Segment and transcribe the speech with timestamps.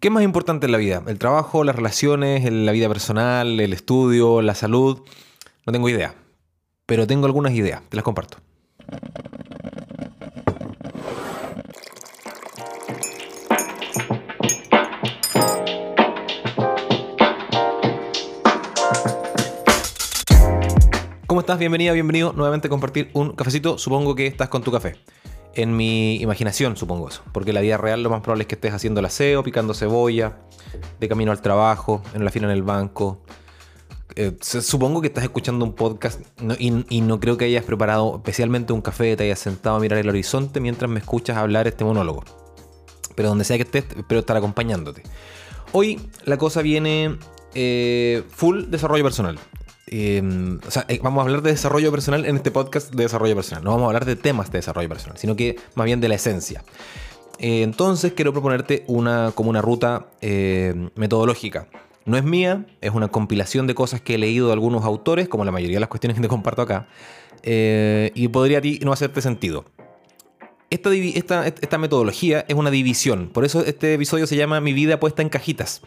[0.00, 1.02] ¿Qué es más importante en la vida?
[1.08, 5.00] ¿El trabajo, las relaciones, la vida personal, el estudio, la salud?
[5.66, 6.14] No tengo idea.
[6.86, 8.38] Pero tengo algunas ideas, te las comparto.
[21.26, 21.58] ¿Cómo estás?
[21.58, 23.78] Bienvenida, bienvenido nuevamente a compartir un cafecito.
[23.78, 24.94] Supongo que estás con tu café.
[25.58, 27.24] En mi imaginación, supongo eso.
[27.32, 30.38] Porque la vida real lo más probable es que estés haciendo el aseo, picando cebolla,
[31.00, 33.24] de camino al trabajo, en la fila en el banco.
[34.14, 36.20] Eh, supongo que estás escuchando un podcast
[36.60, 40.08] y, no creo que hayas preparado especialmente un café, te hayas sentado a mirar el
[40.08, 42.22] horizonte mientras me escuchas hablar este monólogo.
[43.16, 45.02] Pero donde sea que estés, espero estar acompañándote.
[45.72, 47.18] Hoy la cosa viene
[47.56, 49.40] eh, full desarrollo personal.
[49.90, 53.64] Em, eh, vamos a hablar de desarrollo personal en este podcast de desarrollo personal.
[53.64, 56.16] No vamos a hablar de temas de desarrollo personal, sino que más bien de la
[56.16, 56.62] esencia.
[57.38, 61.68] Eh, entonces quiero proponerte una, como una ruta eh, metodológica.
[62.04, 65.44] No es mía, es una compilación de cosas que he leído de algunos autores, como
[65.44, 66.88] la mayoría de las cuestiones que te comparto acá,
[67.42, 69.66] y podría a ti no hacerte sentido.
[70.70, 75.28] Esta, metodología es una división, por eso este episodio se llama Mi vida puesta en
[75.28, 75.82] cajitas.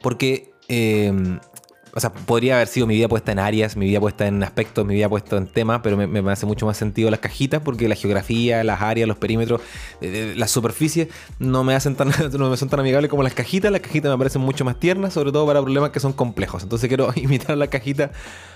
[0.00, 0.52] Porque
[1.94, 4.84] o sea, podría haber sido mi vida puesta en áreas, mi vida puesta en aspectos,
[4.86, 7.94] mi vida puesta en temas, pero me, hace mucho más sentido las cajitas porque la
[7.94, 9.60] geografía, las áreas, los perímetros,
[10.00, 13.34] eh, eh, las superficies no me hacen tan, no me son tan amigables como las
[13.34, 13.72] cajitas.
[13.72, 16.62] Las cajitas me parecen mucho más tiernas, sobre todo para problemas que son complejos.
[16.62, 18.12] Entonces quiero imitar la cajita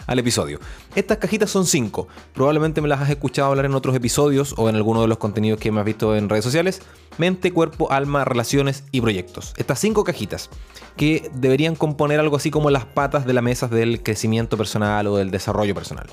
[0.07, 0.59] al episodio.
[0.95, 2.09] Estas cajitas son cinco.
[2.35, 5.61] Probablemente me las has escuchado hablar en otros episodios o en alguno de los contenidos
[5.61, 6.83] que me has visto en redes sociales.
[7.19, 9.55] Mente, cuerpo, alma, relaciones y proyectos.
[9.57, 10.51] Estas cinco cajitas
[10.97, 15.17] que deberían componer algo así como las patas de la mesa del crecimiento personal o
[15.17, 16.07] del desarrollo personal.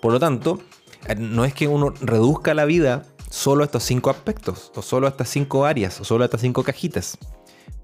[0.00, 0.60] Por lo tanto,
[1.06, 5.06] eh, no es que uno reduzca la vida solo a estos cinco aspectos, o solo
[5.06, 7.16] a estas cinco áreas, o solo a estas cinco cajitas.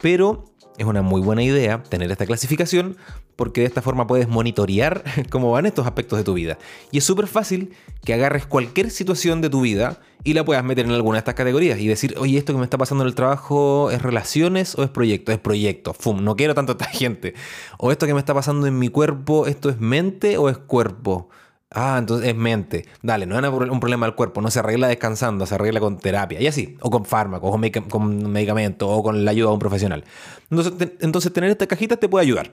[0.01, 0.45] Pero
[0.79, 2.97] es una muy buena idea tener esta clasificación
[3.37, 6.59] porque de esta forma puedes monitorear cómo van estos aspectos de tu vida.
[6.91, 7.73] Y es súper fácil
[8.05, 11.35] que agarres cualquier situación de tu vida y la puedas meter en alguna de estas
[11.35, 14.83] categorías y decir, oye, esto que me está pasando en el trabajo es relaciones o
[14.83, 17.35] es proyecto, es proyecto, fum, no quiero tanto a esta gente.
[17.79, 21.29] O esto que me está pasando en mi cuerpo, esto es mente o es cuerpo.
[21.71, 22.87] Ah, entonces es mente.
[23.03, 26.41] Dale, no es un problema del cuerpo, no se arregla descansando, se arregla con terapia
[26.41, 30.05] y así, o con fármacos, o con medicamentos, o con la ayuda de un profesional.
[30.51, 32.53] Entonces, entonces tener esta cajita te puede ayudar.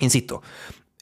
[0.00, 0.42] Insisto,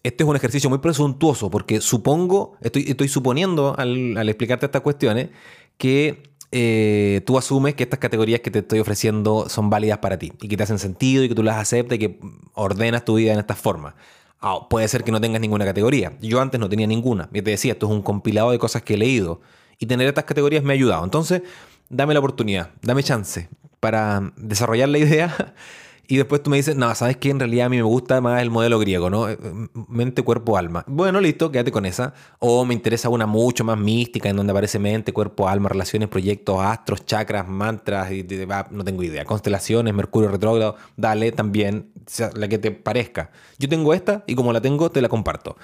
[0.03, 5.31] este es un ejercicio muy presuntuoso porque supongo, estoy, estoy suponiendo al, explicarte estas cuestiones,
[5.79, 6.23] que
[6.53, 10.49] eh, tú asumes que estas categorías que te estoy ofreciendo son válidas para ti y
[10.49, 12.21] que te hacen sentido y que tú las aceptas y que
[12.55, 13.95] ordenas tu vida en esta forma.
[14.41, 16.13] Ah, puede ser que no tengas ninguna categoría.
[16.21, 17.29] Yo antes no tenía ninguna.
[17.33, 19.41] Yo te decía, esto es un compilado de cosas que he leído.
[19.79, 21.05] Y tener estas categorías me ha ayudado.
[21.05, 21.43] Entonces,
[21.91, 23.49] dame la oportunidad, dame chance
[23.81, 25.55] para desarrollar la idea
[26.11, 28.43] y después tú me dices, no, sabes que en realidad a mí me gusta más
[28.43, 29.29] el modelo griego, ¿no?
[29.29, 29.39] Eh,
[29.87, 30.85] mente, cuerpo, alma.
[30.89, 32.15] Bueno, listo, quédate con esa.
[32.41, 36.59] O me interesa una mucho más mística, en donde aparece mente, cuerpo, alma, relaciones, proyectos,
[36.61, 38.27] astros, chakras, mantras, y,
[38.73, 39.25] no tengo idea.
[39.25, 41.93] Constelaciones, Mercurio retrógrado, dale también,
[42.35, 43.31] la que te parezca.
[43.61, 45.59] Yo tengo esta y como la tengo, te la comparto.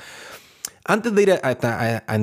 [0.84, 2.18] Antes de ir a, a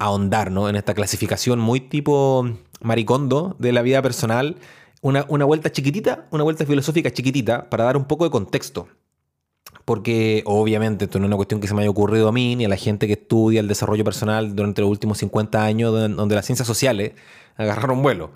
[0.00, 0.70] ahondar ¿no?
[0.70, 2.48] en esta clasificación muy tipo
[2.80, 4.56] maricondo de la vida personal,
[5.00, 8.88] una, vuelta chiquitita, una vuelta filosófica chiquitita para dar un poco de contexto.
[9.84, 12.64] Porque obviamente esto no es una cuestión que se me haya ocurrido a mí ni
[12.64, 16.44] a la gente que estudia el desarrollo personal durante los últimos 50 años, donde las
[16.44, 17.12] ciencias sociales
[17.56, 18.30] agarraron vuelo,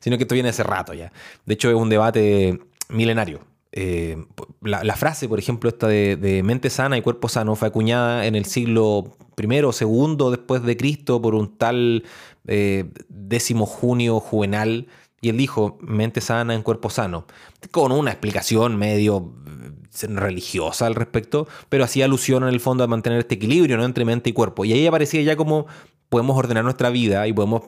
[0.00, 1.12] sino que esto viene hace rato ya.
[1.44, 3.40] De hecho, es un debate milenario.
[3.74, 4.22] Eh,
[4.60, 8.44] la, frase, por ejemplo, esta de, mente sana y cuerpo sano fue acuñada en el
[8.44, 12.04] siglo I o segundo después de Cristo por un tal
[12.46, 14.88] eh, décimo junio juvenal
[15.22, 17.26] y él dijo, mente sana en cuerpo sano,
[17.70, 22.88] con una explicación medio eh, religiosa al respecto, pero hacía alusión en el fondo a
[22.88, 23.84] mantener este equilibrio ¿no?
[23.84, 24.64] entre mente y cuerpo.
[24.64, 25.66] Y ahí aparecía ya como
[26.08, 27.62] podemos ordenar nuestra vida y podemos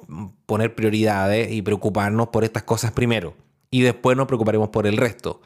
[0.47, 3.35] poner prioridades y preocuparnos por estas cosas primero.
[3.71, 5.41] Y después nos preocuparemos por el resto.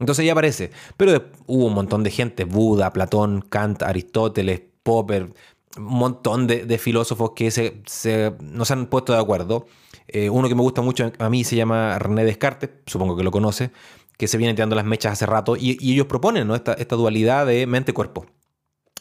[0.00, 0.72] Entonces ya aparece.
[0.96, 5.32] Pero hubo un montón de gente, Buda, Platón, Kant, Aristóteles, Popper,
[5.76, 9.66] un montón de, filósofos que se, se, no se han puesto de acuerdo
[10.08, 13.30] eh, uno que me gusta mucho a mí se llama René Descartes, supongo que lo
[13.30, 13.70] conoce,
[14.16, 18.26] que se viene tirando las mechas hace rato, y, ellos proponen esta, dualidad de mente-cuerpo,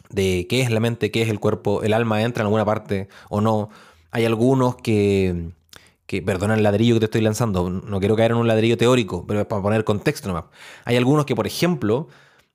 [0.10, 3.10] de qué es la mente, qué es el cuerpo, el alma entra en alguna parte
[3.30, 3.70] o no.
[4.12, 5.52] Hay algunos que,
[6.06, 9.26] que perdona el ladrillo que te estoy lanzando, no quiero caer en un ladrillo teórico,
[9.28, 10.46] pero para poner contexto nomás.
[10.86, 12.08] Hay algunos que, por ejemplo,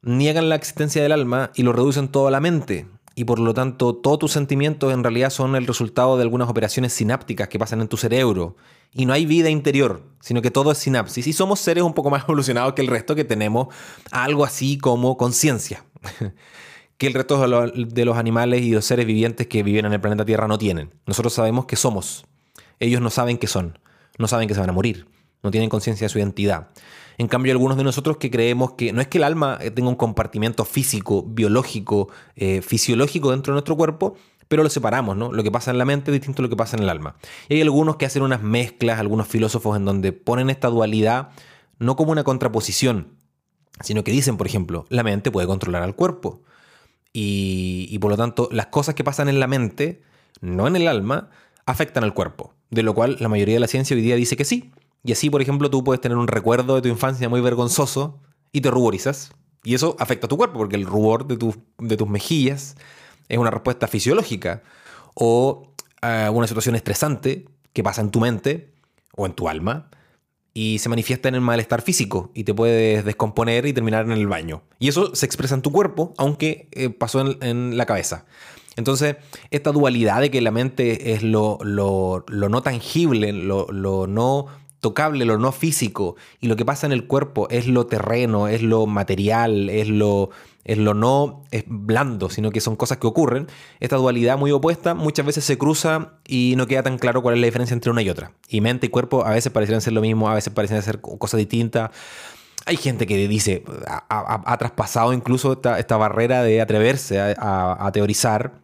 [0.03, 2.87] niegan la existencia del alma y lo reducen todo a la mente
[3.19, 6.93] y por lo tanto todos tus sentimientos en realidad son el resultado de algunas operaciones
[6.93, 8.55] sinápticas que pasan en tu cerebro.
[8.93, 11.27] Y no hay vida interior, sino que todo es sinapsis.
[11.27, 13.75] Y somos seres un poco más evolucionados que el resto que tenemos
[14.13, 15.85] algo así como conciencia.
[16.97, 17.41] que el resto
[17.75, 20.95] de los animales y los seres vivientes que viven en el planeta Tierra no tienen.
[21.05, 22.25] Nosotros sabemos que somos.
[22.79, 23.81] Ellos no saben qué son.
[24.17, 25.09] No saben que se van a morir.
[25.43, 26.69] No tienen conciencia de su identidad.
[27.19, 29.89] En cambio, algunos de nosotros que creemos que no es que el alma eh, tenga
[29.89, 34.15] un compartimiento físico, biológico, eh, fisiológico dentro de nuestro cuerpo,
[34.47, 35.33] pero lo separamos, ¿no?
[35.33, 37.17] Lo que pasa en la mente es distinto a lo que pasa en el alma.
[37.49, 41.31] Y hay algunos que hacen unas mezclas, algunos filósofos en donde ponen esta dualidad
[41.81, 43.17] no como una contraposición,
[43.81, 46.43] sino que dicen, por ejemplo, la mente puede controlar al cuerpo.
[47.13, 50.03] Y, y por lo tanto, las cosas que pasan en la mente,
[50.41, 51.31] no en el alma,
[51.67, 52.55] afectan al cuerpo.
[52.71, 54.73] De lo cual la mayoría de la ciencia hoy día dice que sí,
[55.09, 58.21] y así, por ejemplo, tú puedes tener un recuerdo de tu infancia muy vergonzoso
[58.53, 59.33] y te ruborizas.
[59.65, 61.39] Y eso afecta a tu cuerpo, porque el rubor de,
[61.79, 62.77] de tus mejillas
[63.31, 64.63] es una respuesta fisiológica.
[65.15, 65.73] O
[66.03, 68.75] a una situación estresante que pasa en tu mente
[69.17, 69.89] o en tu alma
[70.53, 74.27] y se manifiesta en el malestar físico y te puedes descomponer y terminar en el
[74.27, 74.61] baño.
[74.79, 78.27] Y eso se expresa en tu cuerpo, aunque eh, pasó en, la cabeza.
[78.77, 79.17] Entonces,
[79.51, 84.49] esta dualidad de que la mente es lo, lo, lo no tangible, lo, lo, no
[84.81, 88.63] tocable, lo no físico, y lo que pasa en el cuerpo es lo terreno, es
[88.63, 90.31] lo material, es lo,
[90.65, 93.49] es lo no es blando, sino que son cosas que ocurren,
[93.81, 97.41] esta dualidad muy opuesta muchas veces se cruza y no queda tan claro cuál es
[97.41, 98.33] la diferencia entre una y otra.
[98.49, 101.39] Y mente y cuerpo a veces parecen ser lo mismo, a veces parecen ser cosas
[101.39, 101.91] distintas.
[102.67, 108.61] Hay gente que dice, ha, traspasado incluso esta, esta, barrera de atreverse a teorizar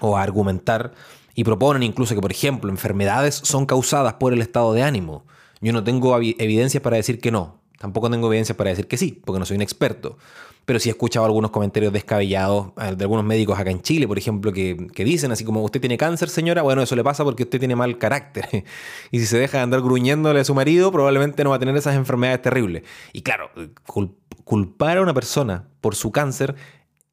[0.00, 0.92] o a argumentar
[1.34, 5.24] y proponen incluso que, por ejemplo, enfermedades son causadas por el estado de ánimo.
[5.64, 7.58] Yo no tengo evidencias para decir que no.
[7.78, 10.18] Tampoco tengo evidencias para decir que sí, porque no soy un experto.
[10.66, 14.52] Pero sí he escuchado algunos comentarios descabellados de algunos médicos acá en Chile, por ejemplo,
[14.52, 17.76] que, dicen así como, usted tiene cáncer, señora, bueno, eso le pasa porque usted tiene
[17.76, 18.46] mal carácter.
[19.10, 21.74] y si se deja de andar gruñéndole a su marido, probablemente no va a tener
[21.76, 22.82] esas enfermedades terribles.
[23.14, 23.48] Y claro,
[24.44, 26.56] culpar a una persona por su cáncer,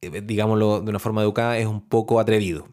[0.02, 2.68] eh, digámoslo de una forma educada, es un poco atrevido.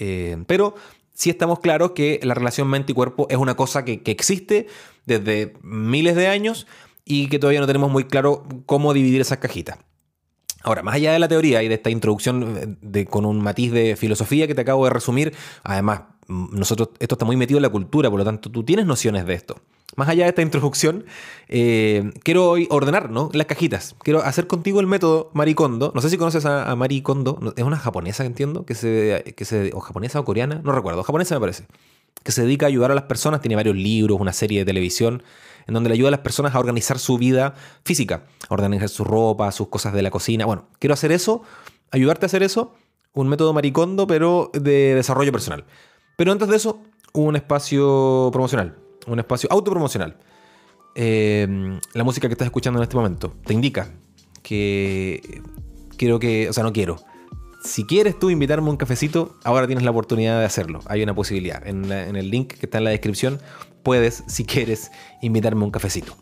[0.00, 0.74] Eh, pero
[1.18, 4.68] sí estamos claros que la relación mente y cuerpo es una cosa que, existe
[5.04, 6.68] desde miles de años
[7.04, 9.78] y que todavía no tenemos muy claro cómo dividir esas cajitas.
[10.62, 13.96] Ahora, más allá de la teoría y de esta introducción eh, con un matiz de
[13.96, 15.34] filosofía que te acabo de resumir,
[15.64, 18.86] además, mm, nosotros, esto está muy metido en la cultura, por lo tanto, tú tienes
[18.86, 19.60] nociones de esto.
[19.98, 21.06] Más allá de esta introducción,
[21.48, 23.30] eh, quiero hoy ordenar ¿no?
[23.32, 23.96] las cajitas.
[23.98, 25.90] Quiero hacer contigo el método Maricondo.
[25.92, 27.52] No sé si conoces a, a Maricondo.
[27.56, 31.02] Es una japonesa, entiendo, que se, que se, o japonesa o coreana, no recuerdo.
[31.02, 31.64] Japonesa me parece.
[32.22, 33.40] Que se dedica a ayudar a las personas.
[33.40, 35.24] Tiene varios libros, una serie de televisión,
[35.66, 39.02] en donde le ayuda a las personas a organizar su vida física, a organizar su
[39.02, 40.46] ropa, sus cosas de la cocina.
[40.46, 41.42] Bueno, quiero hacer eso,
[41.90, 42.72] ayudarte a hacer eso.
[43.14, 45.64] Un método Maricondo, pero de desarrollo personal.
[46.16, 46.82] Pero antes de eso,
[47.14, 50.16] un espacio promocional un espacio autopromocional.
[50.94, 53.92] Eh, la música que estás escuchando en este momento te indica
[54.42, 55.42] que
[55.96, 56.96] quiero que, o sea, no quiero.
[57.62, 60.80] Si quieres tú invitarme a un cafecito, ahora tienes la oportunidad de hacerlo.
[60.86, 61.66] Hay una posibilidad.
[61.66, 63.40] En, el link que está en la descripción,
[63.82, 64.90] puedes, si quieres,
[65.20, 66.16] invitarme a un cafecito.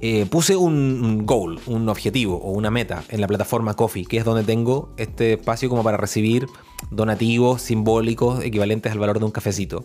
[0.00, 4.24] Eh, puse un, goal, un objetivo o una meta en la plataforma Coffee, que es
[4.24, 6.46] donde tengo este espacio como para recibir
[6.90, 9.84] donativos simbólicos equivalentes al valor de un cafecito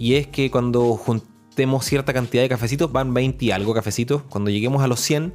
[0.00, 4.48] y es que cuando juntemos cierta cantidad de cafecitos, van 20 y algo cafecitos, cuando
[4.48, 5.34] lleguemos a los 100,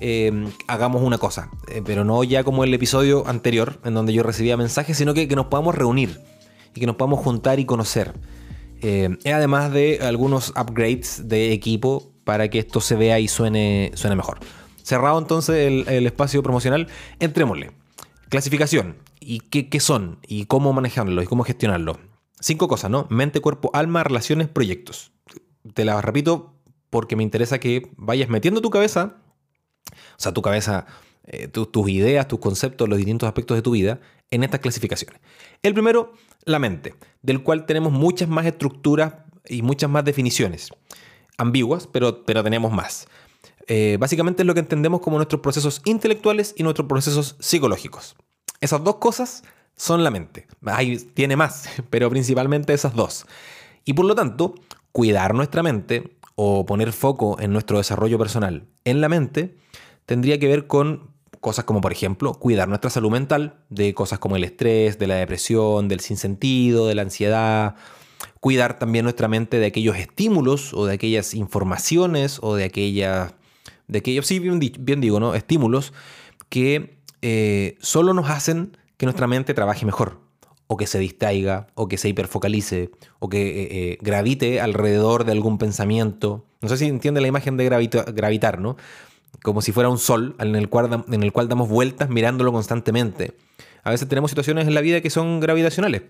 [0.00, 4.22] eh, hagamos una cosa, eh, pero no ya como el episodio anterior, en donde yo
[4.22, 6.22] recibía mensajes, sino que, que nos podamos reunir
[6.74, 8.14] y que nos podamos juntar y conocer.
[8.80, 14.16] Eh, además de algunos upgrades de equipo para que esto se vea y suene, suene
[14.16, 14.38] mejor.
[14.82, 16.88] Cerrado entonces el, espacio promocional,
[17.20, 17.72] entrémosle.
[18.30, 18.96] Clasificación.
[19.20, 20.18] ¿Y qué, qué, son?
[20.26, 21.22] ¿Y cómo manejarlo?
[21.22, 22.07] ¿Y cómo gestionarlo?
[22.40, 23.06] Cinco cosas, ¿no?
[23.10, 25.12] Mente, cuerpo, alma, relaciones, proyectos.
[25.74, 26.54] Te las repito
[26.90, 29.16] porque me interesa que vayas metiendo tu cabeza,
[29.92, 30.86] o sea, tu cabeza,
[31.24, 35.20] eh, tus ideas, tus conceptos, los distintos aspectos de tu vida en estas clasificaciones.
[35.62, 36.12] El primero,
[36.44, 39.14] la mente, del cual tenemos muchas más estructuras
[39.46, 40.70] y muchas más definiciones.
[41.36, 43.08] Ambiguas, pero, pero tenemos más.
[43.66, 48.16] Eh, básicamente es lo que entendemos como nuestros procesos intelectuales y nuestros procesos psicológicos.
[48.60, 49.44] Esas dos cosas
[49.78, 50.46] son la mente.
[50.66, 53.26] Ahí tiene más, pero principalmente esas dos.
[53.84, 54.54] Y por lo tanto,
[54.92, 59.56] cuidar nuestra mente o poner foco en nuestro desarrollo personal en la mente
[60.06, 64.36] tendría que ver con cosas como, por ejemplo, cuidar nuestra salud mental de cosas como
[64.36, 67.76] el estrés, de la depresión, del sinsentido, de la ansiedad.
[68.40, 73.34] Cuidar también nuestra mente de aquellos estímulos o de aquellas informaciones o de aquellas,
[73.86, 75.34] de aquellos, sí, bien, digo, ¿no?
[75.34, 75.92] Estímulos
[76.48, 80.20] que eh, solo nos hacen que nuestra mente trabaje mejor,
[80.66, 82.90] o que se distraiga, o que se hiperfocalice,
[83.20, 86.44] o que eh, eh, gravite alrededor de algún pensamiento.
[86.60, 88.76] No sé si entiende la imagen de gravitar, ¿no?
[89.42, 93.34] Como si fuera un sol en el, cual, en el cual damos vueltas mirándolo constantemente.
[93.84, 96.02] A veces tenemos situaciones en la vida que son gravitacionales,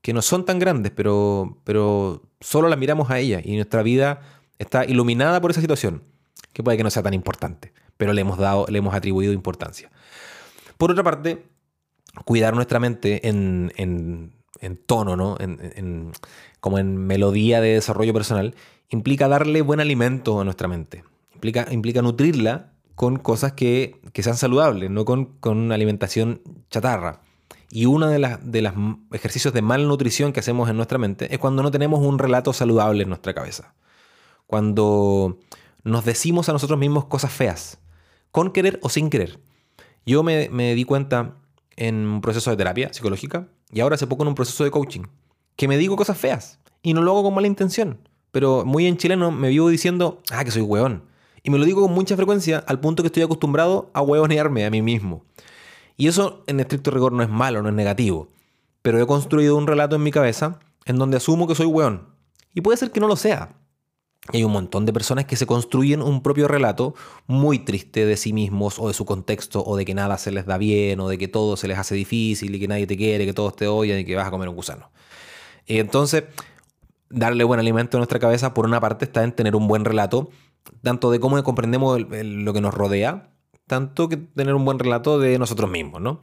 [0.00, 4.20] que no son tan grandes, pero, pero solo las miramos a ellas y nuestra vida
[4.58, 6.04] está iluminada por esa situación,
[6.52, 9.90] que puede que no sea tan importante, pero le hemos, dado, le hemos atribuido importancia.
[10.78, 11.44] Por otra parte,
[12.24, 14.32] cuidar nuestra mente en,
[14.86, 15.36] tono, ¿no?
[15.38, 16.12] En,
[16.60, 18.54] como en melodía de desarrollo personal,
[18.88, 21.04] implica darle buen alimento a nuestra mente.
[21.34, 27.20] Implica, implica nutrirla con cosas que, sean saludables, no con, con alimentación chatarra.
[27.70, 28.72] Y uno de, los de los
[29.12, 33.02] ejercicios de malnutrición que hacemos en nuestra mente es cuando no tenemos un relato saludable
[33.02, 33.74] en nuestra cabeza.
[34.46, 35.38] Cuando
[35.82, 37.78] nos decimos a nosotros mismos cosas feas,
[38.30, 39.40] con querer o sin querer.
[40.04, 41.36] Yo me, me di cuenta
[41.76, 45.02] en un proceso de terapia psicológica y ahora hace poco en un proceso de coaching,
[45.56, 47.98] que me digo cosas feas y no lo hago con mala intención.
[48.32, 51.04] Pero muy en chileno me vivo diciendo, ah, que soy hueón.
[51.42, 54.70] Y me lo digo con mucha frecuencia al punto que estoy acostumbrado a huevonearme a
[54.70, 55.24] mí mismo.
[55.96, 58.28] Y eso en estricto rigor no es malo, no es negativo.
[58.82, 62.08] Pero he construido un relato en mi cabeza en donde asumo que soy weón.
[62.52, 63.56] Y puede ser que no lo sea.
[64.32, 66.94] Hay un montón de personas que se construyen un propio relato
[67.26, 70.46] muy triste de sí mismos o de su contexto o de que nada se les
[70.46, 73.26] da bien o de que todo se les hace difícil y que nadie te quiere,
[73.26, 74.90] que todos te odian y que vas a comer un gusano.
[75.66, 76.24] Entonces,
[77.10, 80.30] darle buen alimento a nuestra cabeza, por una parte, está en tener un buen relato,
[80.82, 83.30] tanto de cómo comprendemos lo que nos rodea,
[83.66, 86.20] tanto que tener un buen relato de nosotros mismos, ¿no?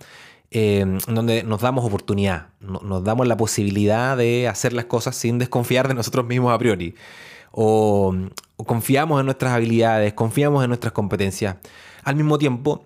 [0.56, 5.88] Eh, donde nos damos oportunidad, nos damos la posibilidad de hacer las cosas sin desconfiar
[5.88, 6.94] de nosotros mismos a priori.
[7.56, 8.16] O,
[8.58, 11.58] confiamos en nuestras habilidades, confiamos en nuestras competencias.
[12.04, 12.86] Al mismo tiempo,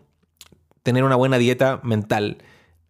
[0.83, 2.37] tener una buena dieta mental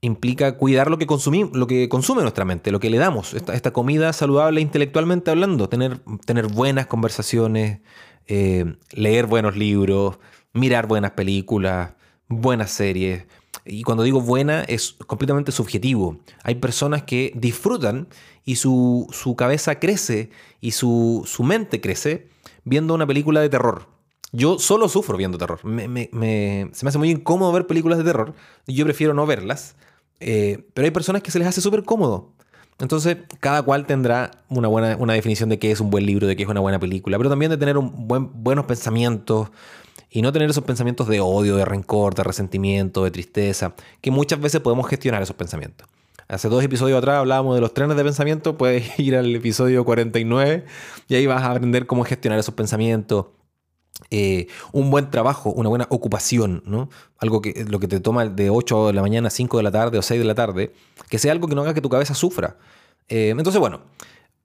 [0.01, 3.71] implica cuidar lo que, consumimos, lo que consume nuestra mente, lo que le damos, esta,
[3.71, 7.81] comida saludable intelectualmente hablando, tener, tener buenas conversaciones,
[8.27, 10.17] eh, leer buenos libros,
[10.53, 11.91] mirar buenas películas,
[12.27, 13.25] buenas series.
[13.65, 16.17] Y cuando digo buena es completamente subjetivo.
[16.43, 18.07] Hay personas que disfrutan
[18.45, 20.29] y su, cabeza crece
[20.61, 22.29] y su, mente crece
[22.63, 23.87] viendo una película de terror.
[24.31, 25.59] Yo solo sufro viendo terror.
[25.61, 28.33] se me hace muy incómodo ver películas de terror.
[28.67, 29.75] Yo prefiero no verlas.
[30.19, 32.33] Eh, pero hay personas que se les hace súper cómodo.
[32.79, 36.35] Entonces, cada cual tendrá una buena una definición de qué es un buen libro, de
[36.35, 39.49] qué es una buena película, pero también de tener un buen, buenos pensamientos,
[40.09, 44.39] y no tener esos pensamientos de odio, de rencor, de resentimiento, de tristeza, que muchas
[44.39, 45.87] veces podemos gestionar esos pensamientos.
[46.27, 50.65] Hace dos episodios atrás hablábamos de los trenes de pensamiento, puedes ir al episodio 49
[51.07, 53.27] y ahí vas a aprender cómo gestionar esos pensamientos.
[54.11, 56.89] Eh, un buen trabajo, una buena ocupación, ¿no?
[57.17, 59.71] Algo que lo que te toma de 8 de la mañana a 5 de la
[59.71, 60.73] tarde o 6 de la tarde,
[61.09, 62.57] que sea algo que no haga que tu cabeza sufra.
[63.07, 63.81] Eh, entonces, bueno,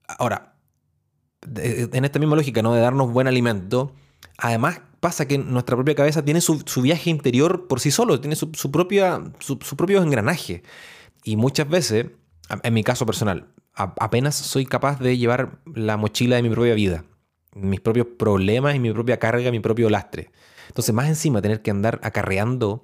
[0.07, 0.55] ahora,
[1.55, 2.73] en esta misma lógica, ¿no?
[2.73, 3.91] De darnos buen alimento,
[4.37, 8.71] además pasa que nuestra propia cabeza tiene su, viaje interior por sí solo, tiene su,
[8.71, 10.63] propio engranaje.
[11.25, 12.05] Y muchas veces,
[12.63, 17.03] en mi caso personal, apenas soy capaz de llevar la mochila de mi propia vida,
[17.53, 20.31] mis propios problemas y mi propia carga, mi propio lastre.
[20.69, 22.81] Entonces, más encima, tener que andar acarreando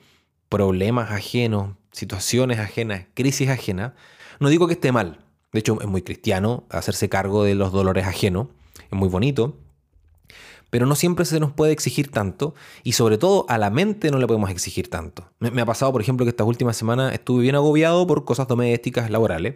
[0.50, 3.94] problemas ajenos, situaciones ajenas, crisis ajenas,
[4.42, 5.20] no digo que esté mal.
[5.54, 8.48] De hecho, es muy cristiano hacerse cargo de los dolores ajenos,
[8.92, 9.58] es muy bonito,
[10.70, 14.20] pero no siempre se nos puede exigir tanto y sobre todo a la mente no
[14.20, 15.30] le podemos exigir tanto.
[15.40, 19.10] Me, ha pasado, por ejemplo, que estas últimas semanas estuve bien agobiado por cosas domésticas,
[19.10, 19.56] laborales,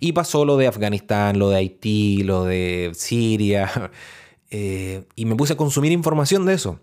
[0.00, 3.90] y pasó lo de Afganistán, lo de Haití, lo de Siria,
[4.50, 6.80] eh, y me puse a consumir información de eso.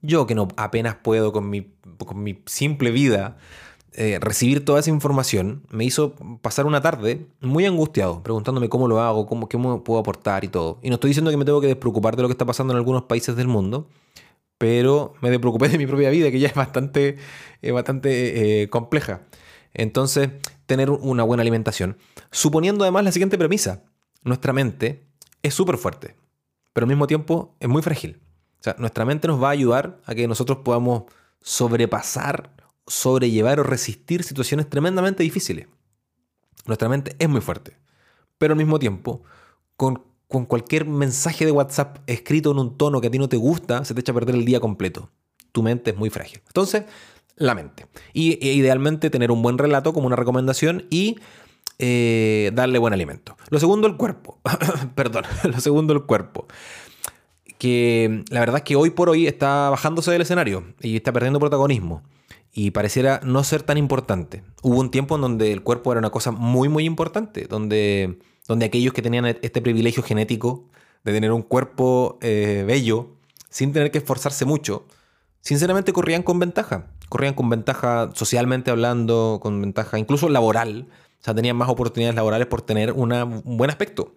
[0.00, 3.36] Yo que no apenas puedo con mi, con mi simple vida
[4.00, 9.00] eh, recibir toda esa información me hizo pasar una tarde muy angustiado, preguntándome cómo lo
[9.00, 10.78] hago, cómo, qué puedo aportar y todo.
[10.84, 12.76] Y no estoy diciendo que me tengo que despreocupar de lo que está pasando en
[12.76, 13.88] algunos países del mundo,
[14.56, 17.16] pero me despreocupé de mi propia vida, que ya es bastante,
[17.72, 19.22] bastante eh, compleja.
[19.74, 20.30] Entonces,
[20.66, 21.98] tener una buena alimentación.
[22.30, 23.82] Suponiendo además la siguiente premisa,
[24.22, 25.08] nuestra mente
[25.42, 26.14] es súper fuerte,
[26.72, 28.20] pero al mismo tiempo es muy frágil.
[28.60, 31.02] O sea, nuestra mente nos va a ayudar a que nosotros podamos
[31.40, 32.52] sobrepasar
[32.88, 35.68] sobrellevar o resistir situaciones tremendamente difíciles.
[36.66, 37.76] Nuestra mente es muy fuerte,
[38.36, 39.22] pero al mismo tiempo,
[39.76, 43.84] con, cualquier mensaje de WhatsApp escrito en un tono que a ti no te gusta,
[43.84, 45.10] se te echa a perder el día completo.
[45.52, 46.42] Tu mente es muy frágil.
[46.46, 46.84] Entonces,
[47.36, 47.86] la mente.
[48.12, 51.16] Y e idealmente tener un buen relato como una recomendación y
[51.78, 53.36] eh, darle buen alimento.
[53.48, 54.38] Lo segundo, el cuerpo.
[54.94, 56.46] Perdón, lo segundo, el cuerpo.
[57.56, 61.40] Que la verdad es que hoy por hoy está bajándose del escenario y está perdiendo
[61.40, 62.02] protagonismo.
[62.52, 64.42] Y pareciera no ser tan importante.
[64.62, 68.66] Hubo un tiempo en donde el cuerpo era una cosa muy, muy importante, donde, donde
[68.66, 70.68] aquellos que tenían este privilegio genético
[71.04, 73.16] de tener un cuerpo eh, bello,
[73.50, 74.86] sin tener que esforzarse mucho,
[75.40, 76.86] sinceramente corrían con ventaja.
[77.08, 80.88] Corrían con ventaja socialmente hablando, con ventaja incluso laboral.
[81.20, 84.14] O sea, tenían más oportunidades laborales por tener un buen aspecto.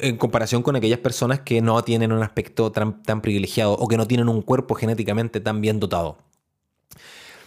[0.00, 3.96] En comparación con aquellas personas que no tienen un aspecto tan, tan privilegiado o que
[3.96, 6.18] no tienen un cuerpo genéticamente tan bien dotado.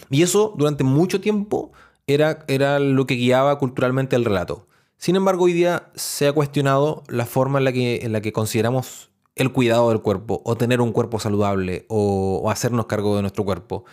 [0.10, 1.72] Y eso durante mucho tiempo
[2.08, 4.68] era, era lo que guiaba culturalmente el relato.
[4.98, 8.32] Sin embargo, hoy día se ha cuestionado la forma en la que, en la que
[8.32, 13.44] consideramos el cuidado del cuerpo, o tener un cuerpo saludable, o, hacernos cargo de nuestro
[13.44, 13.86] cuerpo.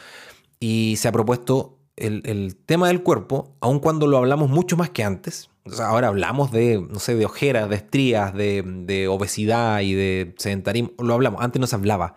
[0.60, 5.02] Y se ha propuesto el, tema del cuerpo, aun cuando lo hablamos mucho más que
[5.02, 5.50] antes.
[5.80, 10.92] ahora hablamos de, no sé, de ojeras, de estrías, de, de obesidad y de sedentarismo.
[10.98, 12.14] Lo hablamos, antes no se hablaba.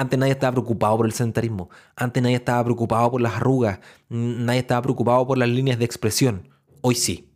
[0.00, 1.68] Antes nadie estaba preocupado por el sedentarismo.
[1.94, 3.80] Antes nadie estaba preocupado por las arrugas.
[4.08, 6.48] Nadie estaba preocupado por las líneas de expresión.
[6.80, 7.30] Hoy sí.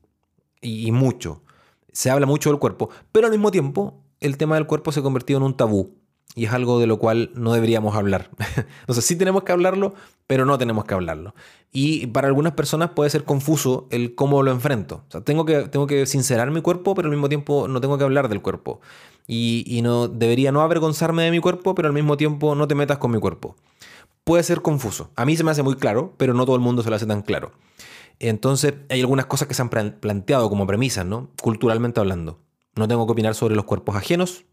[0.62, 1.42] Y, mucho.
[1.92, 2.88] Se habla mucho del cuerpo.
[3.12, 5.98] Pero al mismo tiempo, el tema del cuerpo se ha convertido en un tabú.
[6.34, 8.30] Y es algo de lo cual no deberíamos hablar.
[8.80, 9.92] Entonces sí tenemos que hablarlo,
[10.26, 11.34] pero no tenemos que hablarlo.
[11.70, 15.04] Y para algunas personas puede ser confuso el cómo lo enfrento.
[15.06, 17.98] O sea, tengo que, tengo que sincerar mi cuerpo, pero al mismo tiempo no tengo
[17.98, 18.80] que hablar del cuerpo
[19.26, 22.98] y, no debería no avergonzarme de mi cuerpo, pero al mismo tiempo no te metas
[22.98, 23.56] con mi cuerpo.
[24.24, 25.10] Puede ser confuso.
[25.16, 27.06] A mí se me hace muy claro, pero no todo el mundo se lo hace
[27.06, 27.52] tan claro.
[28.18, 31.30] Entonces, hay algunas cosas que se han planteado como premisas, ¿no?
[31.42, 32.38] Culturalmente hablando.
[32.76, 34.44] No tengo que opinar sobre los cuerpos ajenos.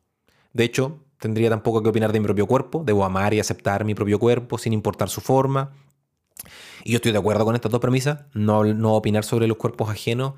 [0.53, 2.83] De hecho, tendría tampoco que opinar de mi propio cuerpo.
[2.85, 5.71] Debo amar y aceptar mi propio cuerpo sin importar su forma.
[6.83, 8.25] Y yo estoy de acuerdo con estas dos premisas.
[8.33, 10.33] No, no opinar sobre los cuerpos ajenos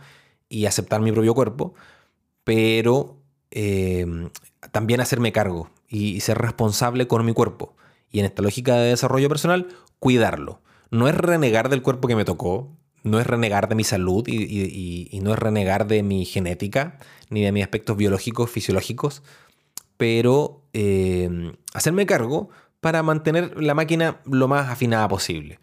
[0.50, 1.74] y aceptar mi propio cuerpo.
[2.44, 3.23] Pero
[3.56, 4.30] Em,
[4.72, 7.76] también hacerme cargo y, ser responsable con mi cuerpo.
[8.12, 9.68] Y en esta lógica de desarrollo personal,
[10.00, 10.60] cuidarlo.
[10.90, 12.72] No es renegar del cuerpo que me tocó,
[13.04, 16.98] no es renegar de mi salud y, no es renegar de mi genética,
[17.30, 19.22] ni de mis aspectos biológicos, fisiológicos,
[19.98, 22.50] pero em, hacerme cargo
[22.82, 25.60] para mantener la máquina lo más afinada posible.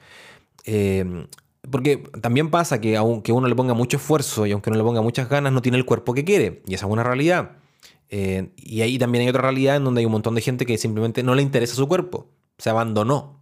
[0.64, 1.26] Em,
[1.68, 5.02] porque también pasa que aunque uno le ponga mucho esfuerzo y aunque uno le ponga
[5.02, 6.62] muchas ganas, no tiene el cuerpo que quiere.
[6.66, 7.56] Y esa es una realidad.
[8.12, 10.76] Eh, y ahí también hay otra realidad en donde hay un montón de gente que
[10.76, 13.40] simplemente no le interesa su cuerpo, se abandonó,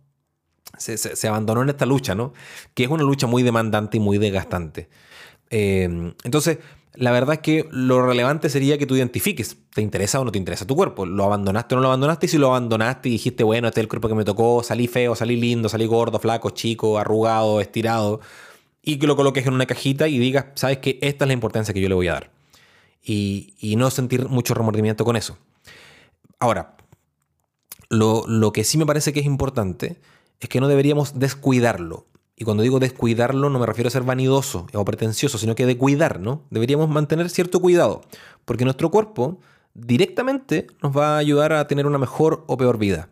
[0.77, 2.35] se, abandonó en esta lucha, ¿no?
[2.75, 4.91] Que es una lucha muy demandante y muy desgastante.
[5.49, 6.59] Eh, entonces,
[6.93, 10.39] la verdad es que lo relevante sería que tú identifiques, ¿te interesa o no te
[10.39, 11.07] interesa tu cuerpo?
[11.07, 12.27] ¿Lo abandonaste o no lo abandonaste?
[12.27, 14.87] Y si lo abandonaste y dijiste, bueno, este es el cuerpo que me tocó, salí
[14.87, 18.21] feo, salí lindo, salí gordo, flaco, chico, arrugado, estirado,
[18.83, 21.73] y que lo coloques en una cajita y digas, sabes que esta es la importancia
[21.73, 22.38] que yo le voy a dar
[23.09, 25.39] y, no sentir mucho remordimiento con eso.
[26.39, 26.77] Ahora,
[27.89, 30.01] lo, que sí me parece que es importante
[30.41, 32.07] es que no deberíamos descuidarlo.
[32.37, 35.77] Y cuando digo descuidarlo no me refiero a ser vanidoso o pretencioso, sino que de
[35.77, 36.45] cuidar, ¿no?
[36.51, 38.03] Deberíamos mantener cierto cuidado,
[38.45, 39.41] porque nuestro cuerpo
[39.75, 43.09] directamente nos va a ayudar a tener una mejor o peor vida.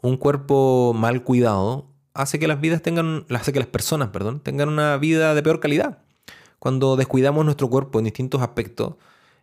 [0.00, 4.68] Un cuerpo mal cuidado hace que las vidas tengan, hace que las personas, perdón, tengan
[4.68, 5.98] una vida de peor calidad.
[6.58, 8.94] Cuando descuidamos nuestro cuerpo en distintos aspectos,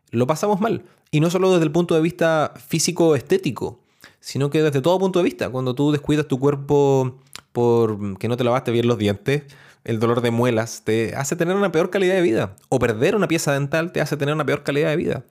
[0.09, 0.83] lo pasamos mal.
[1.11, 3.79] Y no solo desde el punto de vista físico-estético,
[4.19, 5.49] sino que desde todo punto de vista.
[5.49, 7.19] Cuando tú descuidas tu cuerpo
[7.51, 9.43] por que no te lavaste bien los dientes,
[9.83, 12.55] el dolor de muelas te hace tener una peor calidad de vida.
[12.69, 15.25] O perder una pieza dental te hace tener una peor calidad de vida.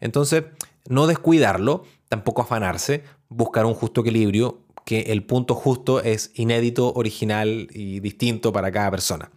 [0.00, 0.44] Entonces,
[0.88, 7.68] no descuidarlo, tampoco afanarse, buscar un justo equilibrio, que el punto justo es inédito, original
[7.72, 9.30] y distinto para cada persona.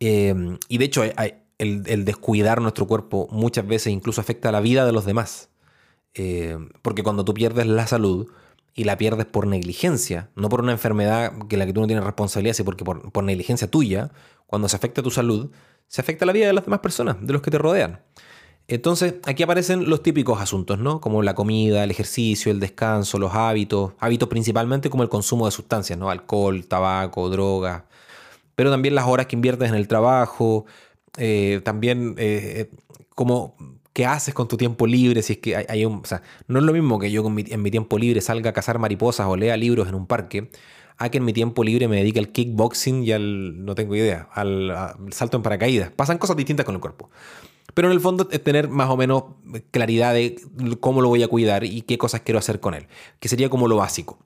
[0.00, 4.60] Eh, y de hecho, hay, el, descuidar nuestro cuerpo muchas veces incluso afecta a la
[4.60, 5.50] vida de los demás.
[6.14, 8.28] Eh, porque cuando tú pierdes la salud
[8.74, 12.04] y la pierdes por negligencia, no por una enfermedad que la que tú no tienes
[12.04, 14.10] responsabilidad, sino porque por, negligencia tuya,
[14.46, 15.50] cuando se afecta tu salud,
[15.88, 18.00] se afecta la vida de las demás personas, de los que te rodean.
[18.68, 21.00] Entonces, aquí aparecen los típicos asuntos, ¿no?
[21.00, 25.52] Como la comida, el ejercicio, el descanso, los hábitos, hábitos principalmente como el consumo de
[25.52, 26.10] sustancias, ¿no?
[26.10, 27.86] Alcohol, tabaco, droga,
[28.54, 30.66] pero también las horas que inviertes en el trabajo,
[31.16, 32.70] eh, también eh,
[33.14, 33.56] como
[33.92, 35.96] qué haces con tu tiempo libre, si es que hay, un...
[35.96, 38.78] O sea, no es lo mismo que yo en mi tiempo libre salga a cazar
[38.78, 40.50] mariposas o lea libros en un parque,
[40.98, 44.28] a que en mi tiempo libre me dedique al kickboxing y al, no tengo idea,
[44.32, 44.72] al,
[45.10, 45.90] salto en paracaídas.
[45.90, 47.10] Pasan cosas distintas con el cuerpo.
[47.74, 49.24] Pero en el fondo es tener más o menos
[49.70, 50.36] claridad de
[50.80, 52.88] cómo lo voy a cuidar y qué cosas quiero hacer con él,
[53.20, 54.18] que sería como lo básico.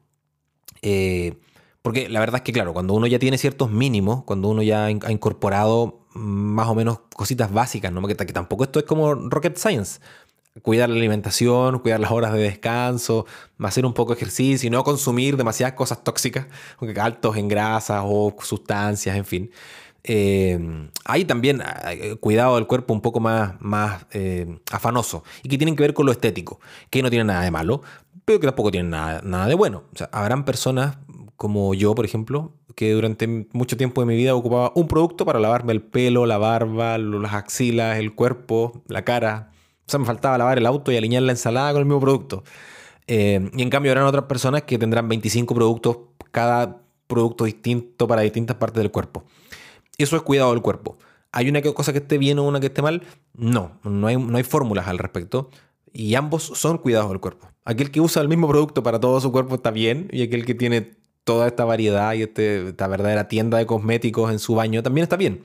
[0.81, 1.35] Eh,
[1.83, 4.87] porque la verdad es que, claro, cuando uno ya tiene ciertos mínimos, cuando uno ya
[4.87, 8.07] ha incorporado más o menos cositas básicas, ¿no?
[8.07, 10.01] Que, tampoco esto es como rocket science.
[10.63, 13.27] cuidar la alimentación, cuidar las horas de descanso,
[13.59, 16.47] hacer un poco de ejercicio y no consumir demasiadas cosas tóxicas,
[17.01, 19.51] altos en grasas o sustancias, en fin.
[20.05, 25.57] Eh, hay también eh, cuidado del cuerpo un poco más, más eh, afanoso y que
[25.59, 27.83] tienen que ver con lo estético, que no tiene nada de malo,
[28.25, 29.85] pero que tampoco tienen nada, nada de bueno.
[29.95, 30.99] O sea, habrán personas
[31.43, 35.41] como yo, por ejemplo, que durante mucho tiempo de mi vida ocupaba un producto para
[35.41, 39.51] lavarme el pelo, la barba, las axilas, el cuerpo, la cara.
[39.85, 42.45] O sea, me faltaba lavar el auto y alinear la ensalada con el mismo producto.
[43.09, 45.97] y en cambio habrán otras personas que tendrán 25 productos,
[46.31, 49.25] cada producto distinto para distintas partes del cuerpo.
[49.99, 50.97] Eso es cuidado del cuerpo.
[51.33, 53.03] ¿Hay una cosa que esté bien o una que esté mal?
[53.35, 55.51] No, no hay, no hay fórmulas al respecto.
[55.93, 57.49] Y ambos son cuidados del cuerpo.
[57.65, 60.09] Aquel que usa el mismo producto para todo su cuerpo está bien.
[60.13, 64.39] Y aquel que tiene toda esta variedad y este, esta verdadera tienda de cosméticos en
[64.39, 65.45] su baño también está bien.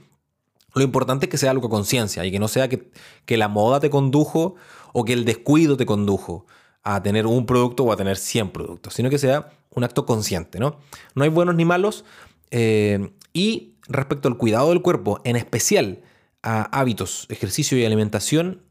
[0.74, 2.92] Lo importante es que sea algo con conciencia y que no sea que,
[3.26, 4.56] que, la moda te condujo
[4.94, 6.46] o que el descuido te condujo
[6.84, 10.60] a tener un producto o a tener 100 productos, sino que sea un acto consciente.
[10.60, 10.78] No,
[11.16, 12.06] no hay buenos ni malos.
[12.52, 16.02] Eh, y respecto al cuidado del cuerpo, en especial
[16.44, 18.64] a hábitos, ejercicio y alimentación,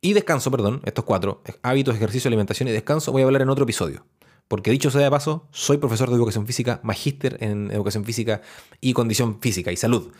[0.00, 3.64] y descanso, perdón, estos cuatro, hábitos, ejercicio, alimentación y descanso, voy a hablar en otro
[3.64, 4.06] episodio.
[4.50, 8.42] Porque dicho sea de paso, soy profesor de educación física, magíster en educación física
[8.80, 10.10] y condición física y salud.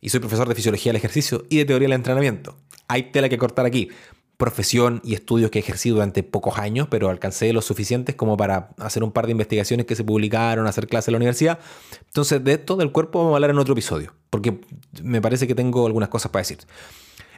[0.00, 2.56] Y soy profesor de fisiología del ejercicio y de teoría del entrenamiento.
[2.88, 3.88] Hay tela que cortar aquí
[4.36, 8.70] profesión y estudios que he ejercido durante pocos años, pero alcancé los suficientes como para
[8.78, 11.60] hacer un par de investigaciones que se publicaron, hacer clases en la universidad.
[12.06, 14.58] Entonces, de esto del cuerpo vamos a hablar en otro episodio, porque
[15.04, 16.58] me parece que tengo algunas cosas para decir.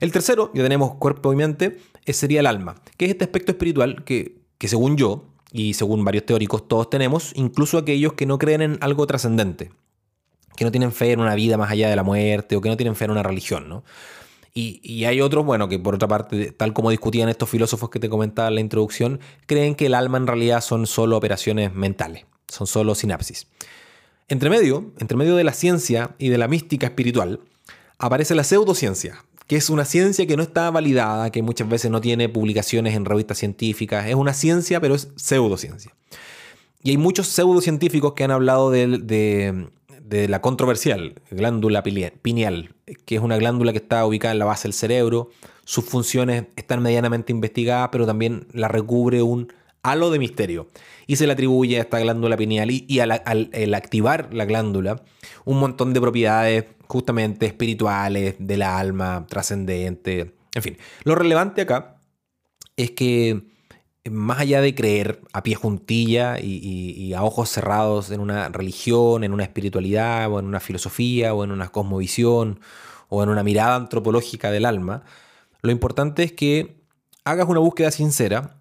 [0.00, 1.76] El tercero, ya tenemos cuerpo y mente,
[2.06, 6.26] sería el alma, que es este aspecto espiritual que, que según yo, y según varios
[6.26, 9.70] teóricos, todos tenemos, incluso aquellos que no creen en algo trascendente,
[10.56, 12.76] que no tienen fe en una vida más allá de la muerte o que no
[12.76, 13.84] tienen fe en una religión, ¿no?
[14.52, 18.10] Y, hay otros, bueno, que por otra parte, tal como discutían estos filósofos que te
[18.10, 22.66] comentaba en la introducción, creen que el alma en realidad son solo operaciones mentales, son
[22.66, 23.46] solo sinapsis.
[24.26, 27.40] Entre medio, entre medio de la ciencia y de la mística espiritual,
[27.98, 32.00] aparece la pseudociencia, que es una ciencia que no está validada, que muchas veces no
[32.00, 34.06] tiene publicaciones en revistas científicas.
[34.06, 35.92] Es una ciencia, pero es pseudociencia.
[36.84, 39.66] Y hay muchos pseudocientíficos que han hablado de,
[40.04, 44.68] de la controversial glándula pineal, que es una glándula que está ubicada en la base
[44.68, 45.30] del cerebro.
[45.64, 50.68] Sus funciones están medianamente investigadas, pero también la recubre un halo de misterio.
[51.06, 53.10] Y se le atribuye a esta glándula pineal y, al,
[53.74, 55.02] activar la glándula
[55.44, 60.34] un montón de propiedades justamente espirituales, del alma, trascendente.
[60.54, 62.00] En fin, lo relevante acá
[62.76, 63.50] es que
[64.10, 69.32] más allá de creer a pie juntilla y, a ojos cerrados en una religión, en
[69.32, 72.60] una espiritualidad, o en una filosofía, o en una cosmovisión,
[73.08, 75.02] o en una mirada antropológica del alma,
[75.62, 76.80] lo importante es que
[77.24, 78.59] hagas una búsqueda sincera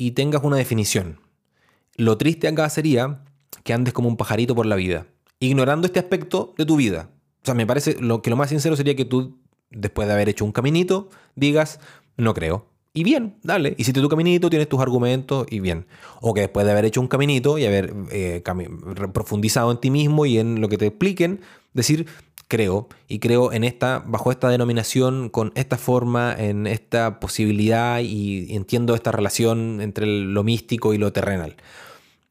[0.00, 1.20] y tengas una definición.
[1.94, 3.22] Lo triste acá sería
[3.64, 5.06] que andes como un pajarito por la vida,
[5.40, 7.10] ignorando este aspecto de tu vida.
[7.42, 9.36] O sea, me parece lo que lo más sincero sería que tú,
[9.70, 11.80] después de haber hecho un caminito, digas,
[12.16, 13.74] no creo, y bien, dale.
[13.76, 15.86] Y si te tu caminito, tienes tus argumentos y bien.
[16.22, 18.42] O que después de haber hecho un caminito y haber eh,
[19.12, 21.42] profundizado en ti mismo y en lo que te expliquen,
[21.74, 22.06] decir,
[22.50, 28.54] creo, y creo en esta, bajo esta denominación, con esta forma, en esta posibilidad y
[28.54, 31.56] entiendo esta relación entre lo místico y lo terrenal.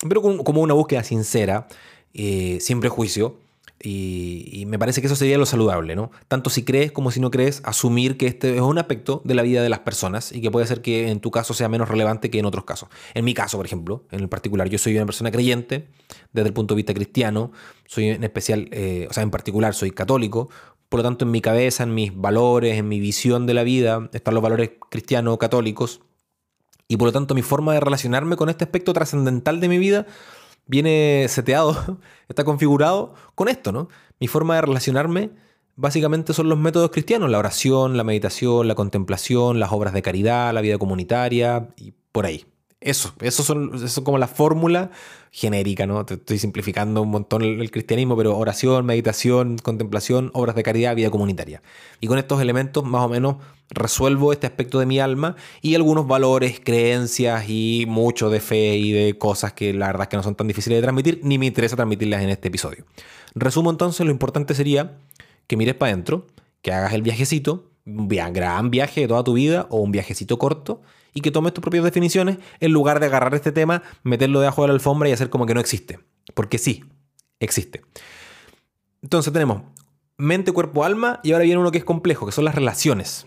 [0.08, 1.68] Pero como una búsqueda sincera,
[2.14, 3.38] eh, sin prejuicio,
[3.82, 6.12] y, me parece que eso sería lo saludable, ¿no?
[6.28, 9.42] Tanto si crees como si no crees, asumir que este es un aspecto de la
[9.42, 12.30] vida de las personas y que puede ser que en tu caso sea menos relevante
[12.30, 12.90] que en otros casos.
[13.14, 15.88] En mi caso, por ejemplo, en el particular, yo soy una persona creyente
[16.34, 17.52] desde el punto de vista cristiano,
[17.88, 20.50] soy en especial, eh, o sea, en particular soy católico,
[20.90, 24.10] por lo tanto en mi cabeza, en mis valores, en mi visión de la vida,
[24.12, 26.02] están los valores cristianos católicos
[26.88, 30.08] y por lo tanto mi forma de relacionarme con este aspecto trascendental de mi vida
[30.70, 33.90] viene seteado, está configurado con esto, ¿no?
[34.20, 35.32] Mi forma de relacionarme
[35.76, 40.54] básicamente son los métodos cristianos, la oración, la meditación, la contemplación, las obras de caridad,
[40.54, 42.46] la vida comunitaria y por ahí.
[42.82, 44.92] Eso, eso son, eso como la fórmula
[45.32, 46.06] genérica, ¿no?
[46.06, 51.10] Te estoy simplificando un montón el, cristianismo, pero oración, meditación, contemplación, obras de caridad, vida
[51.10, 51.62] comunitaria.
[52.00, 53.36] Y con estos elementos más o menos
[53.70, 58.94] resuelvo este aspecto de mi alma y algunos valores, creencias y mucho de fe y
[58.94, 61.48] de cosas que la verdad es que no son tan difíciles de transmitir, ni me
[61.48, 62.86] interesa transmitirlas en este episodio.
[63.36, 64.98] Resumo entonces, lo importante sería
[65.48, 66.28] que mires para adentro,
[66.62, 70.82] que hagas el viajecito, un gran viaje de toda tu vida o un viajecito corto
[71.14, 74.70] y que tomes tus propias definiciones en lugar de agarrar este tema, meterlo debajo de
[74.70, 76.00] la alfombra y hacer como que no existe.
[76.34, 76.86] Porque sí,
[77.40, 77.82] existe.
[79.02, 79.62] Entonces tenemos
[80.18, 83.26] mente, cuerpo, alma y ahora viene uno que es complejo, que son las relaciones.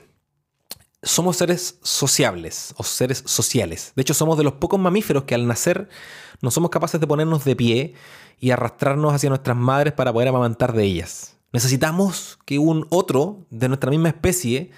[1.03, 3.92] somos seres sociables o seres sociales.
[3.97, 5.88] De hecho, somos de los pocos mamíferos que al nacer
[6.40, 7.95] no somos capaces de ponernos de pie
[8.38, 11.37] y arrastrarnos hacia nuestras madres para poder amamantar de ellas.
[11.53, 14.71] Necesitamos que un otro de nuestra misma especie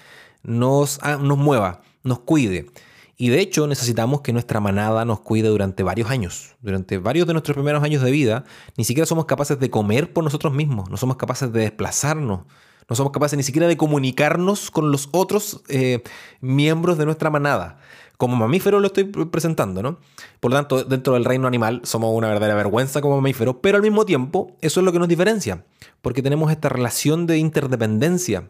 [0.43, 2.69] nos, nos mueva, nos cuide.
[3.17, 6.55] Y de hecho necesitamos que nuestra manada nos cuide durante varios años.
[6.61, 8.43] Durante varios de nuestros primeros años de vida,
[8.77, 12.41] ni siquiera somos capaces de comer por nosotros mismos, no somos capaces de desplazarnos,
[12.89, 16.03] no somos capaces ni siquiera de comunicarnos con los otros eh,
[16.41, 17.79] miembros de nuestra manada.
[18.17, 19.99] Como mamífero lo estoy presentando, ¿no?
[20.39, 23.83] Por lo tanto, dentro del reino animal somos una verdadera vergüenza como mamífero, pero al
[23.83, 25.65] mismo tiempo eso es lo que nos diferencia,
[26.01, 28.49] porque tenemos esta relación de interdependencia.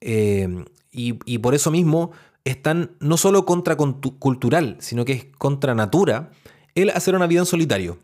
[0.00, 0.64] Eh,
[0.96, 2.12] y por eso mismo
[2.44, 6.30] es tan no solo contracultural, sino que es contra natura
[6.74, 7.98] el hacer una vida en solitario,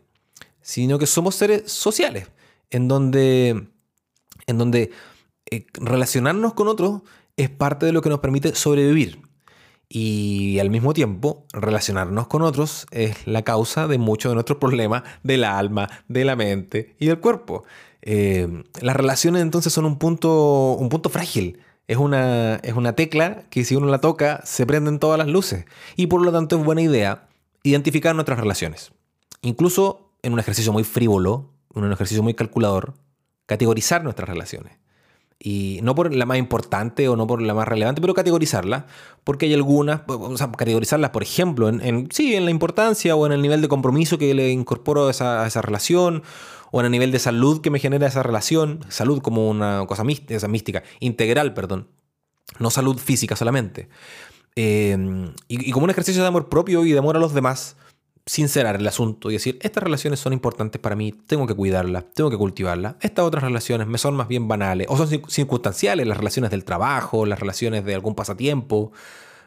[0.61, 2.29] sino que somos seres sociales,
[2.69, 3.67] en donde,
[4.47, 4.91] en donde
[5.49, 7.01] eh, relacionarnos con otros
[7.37, 9.21] es parte de lo que nos permite sobrevivir.
[9.93, 15.03] Y al mismo tiempo, relacionarnos con otros es la causa de muchos de nuestros problemas
[15.21, 17.65] del alma, de la mente y del cuerpo.
[18.01, 23.43] Eh, las relaciones entonces son un punto, un punto frágil es una, es una tecla
[23.49, 25.65] que si uno la toca se prenden todas las luces.
[25.95, 27.27] Y por lo tanto es buena idea
[27.63, 28.91] identificar nuestras relaciones.
[29.41, 32.93] Incluso en un ejercicio muy frívolo, en un ejercicio muy calculador,
[33.45, 34.77] categorizar nuestras relaciones.
[35.43, 38.83] Y no por la más importante o no por la más relevante, pero categorizarlas,
[39.23, 43.31] porque hay algunas, o sea, categorizarlas, por ejemplo, en, sí, en la importancia o en
[43.31, 46.21] el nivel de compromiso que le incorporo esa, a esa relación,
[46.71, 50.03] o en el nivel de salud que me genera esa relación, salud como una cosa
[50.03, 51.87] mística, esa mística, integral, perdón,
[52.59, 53.89] no salud física solamente.
[54.55, 57.77] Em, y, como un ejercicio de amor propio y de amor a los demás,
[58.25, 62.29] sincerar el asunto y decir, estas relaciones son importantes para mí, tengo que cuidarlas, tengo
[62.29, 62.95] que cultivarlas.
[63.01, 67.25] Estas otras relaciones me son más bien banales o son circunstanciales, las relaciones del trabajo,
[67.25, 68.91] las relaciones de algún pasatiempo,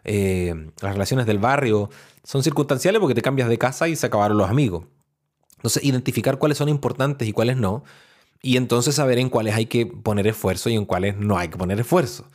[0.04, 1.90] em, las relaciones del barrio,
[2.24, 4.84] son circunstanciales porque te cambias de casa y se acabaron los amigos.
[5.64, 7.84] Entonces, identificar cuáles son importantes y cuáles no.
[8.42, 11.56] Y entonces saber en cuáles hay que poner esfuerzo y en cuáles no hay que
[11.56, 12.26] poner esfuerzo.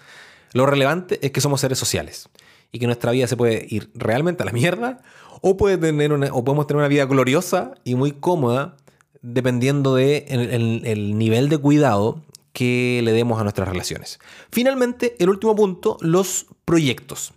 [0.54, 2.28] Lo relevante es que somos seres sociales
[2.72, 5.04] y que nuestra vida se puede ir realmente a la mierda
[5.42, 8.78] o, puede tener una, o podemos tener una vida gloriosa y muy cómoda
[9.22, 14.20] dependiendo del de el nivel de cuidado que le demos a nuestras relaciones.
[14.52, 17.34] Finalmente, el último punto, los proyectos.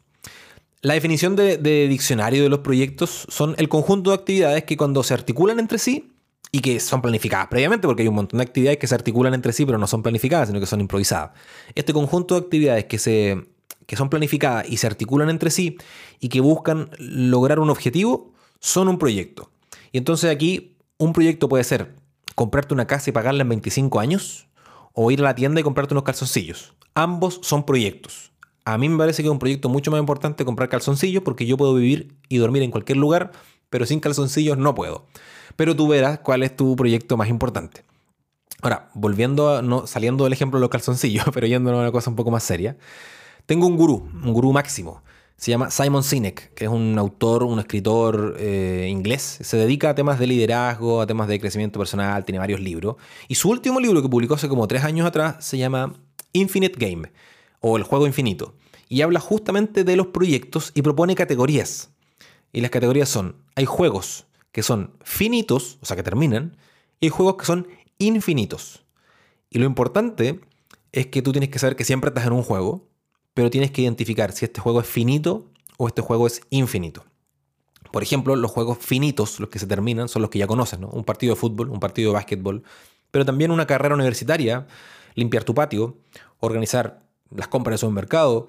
[0.84, 5.14] La definición de, diccionario de los proyectos son el conjunto de actividades que cuando se
[5.14, 6.10] articulan entre sí
[6.50, 9.52] y que son planificadas previamente, porque hay un montón de actividades que se articulan entre
[9.52, 11.30] sí pero no son planificadas, sino que son improvisadas.
[11.76, 13.46] Este conjunto de actividades que, se,
[13.86, 15.78] que son planificadas y se articulan entre sí
[16.18, 19.52] y que buscan lograr un objetivo son un proyecto.
[19.92, 21.94] Y entonces aquí un proyecto puede ser
[22.34, 24.48] comprarte una casa y pagarla en 25 años
[24.94, 26.74] o ir a la tienda y comprarte unos calzoncillos.
[26.94, 28.31] Ambos son proyectos.
[28.64, 31.56] A mí me parece que es un proyecto mucho más importante comprar calzoncillos porque yo
[31.56, 33.32] puedo vivir y dormir en cualquier lugar,
[33.70, 35.06] pero sin calzoncillos no puedo.
[35.56, 37.84] Pero tú verás cuál es tu proyecto más importante.
[38.60, 42.10] Ahora, volviendo a, no, saliendo del ejemplo de los calzoncillos, pero yendo a una cosa
[42.10, 42.76] un poco más seria,
[43.46, 45.02] tengo un gurú, un gurú máximo.
[45.36, 49.38] Se llama Simon Sinek, que es un autor, un escritor eh, inglés.
[49.40, 52.94] Se dedica a temas de liderazgo, a temas de crecimiento personal, tiene varios libros.
[53.26, 55.94] Y su último libro que publicó hace como tres años atrás se llama
[56.32, 57.10] Infinite Game
[57.62, 58.54] o el juego infinito.
[58.90, 61.90] Y habla justamente de los proyectos y propone categorías.
[62.52, 66.58] Y las categorías son, hay juegos que son finitos, o sea, que terminan,
[67.00, 68.84] y hay juegos que son infinitos.
[69.48, 70.40] Y lo importante
[70.92, 72.86] es que tú tienes que saber que siempre estás en un juego,
[73.32, 77.04] pero tienes que identificar si este juego es finito o este juego es infinito.
[77.90, 80.88] Por ejemplo, los juegos finitos, los que se terminan, son los que ya conoces, ¿no?
[80.88, 82.62] Un partido de fútbol, un partido de básquetbol,
[83.10, 84.66] pero también una carrera universitaria,
[85.14, 85.98] limpiar tu patio,
[86.40, 87.02] organizar
[87.36, 88.48] las compras en un mercado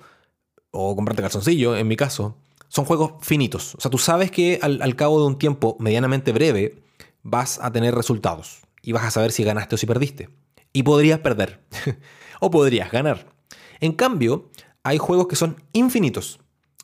[0.72, 3.76] o comprarte calzoncillo, en mi caso, son juegos finitos.
[3.76, 6.84] O sea, tú sabes que al, cabo de un tiempo medianamente breve
[7.22, 10.30] vas a tener resultados y vas a saber si ganaste o si perdiste.
[10.74, 11.64] Y podrías perder
[12.40, 13.32] o podrías ganar.
[13.80, 14.50] En cambio,
[14.84, 16.40] hay juegos que son infinitos,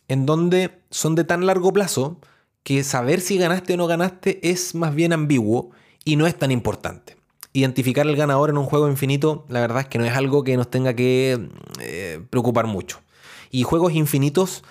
[0.07, 2.19] en donde son de tan largo plazo
[2.63, 5.71] que saber si ganaste o no ganaste es más bien ambiguo
[6.05, 7.18] y no es tan importante
[7.53, 10.55] identificar el ganador en un juego infinito, la verdad es que no es algo que
[10.57, 13.01] nos tenga que eh, preocupar mucho.
[13.49, 14.63] Y juegos infinitos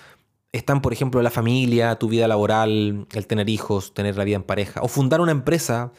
[0.51, 4.43] están, por ejemplo, la familia, tu vida laboral, el tener hijos, tener la vida en
[4.43, 5.91] pareja, o fundar una empresa,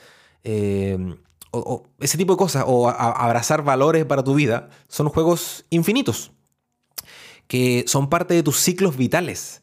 [0.43, 1.17] eh,
[1.51, 6.33] o, ese tipo de cosas, o abrazar valores para tu vida, son juegos infinitos,
[7.47, 9.63] que son parte de tus ciclos vitales